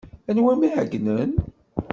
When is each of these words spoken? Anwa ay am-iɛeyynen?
Anwa 0.29 0.49
ay 0.49 0.53
am-iɛeyynen? 0.55 1.31